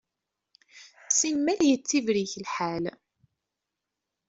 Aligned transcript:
Simmal 1.17 1.61
yettibrik 1.69 2.33
lḥal. 2.43 2.83